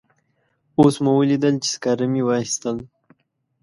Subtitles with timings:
[0.79, 2.77] اوس مو ولیدل چې سکاره مې واخیستل.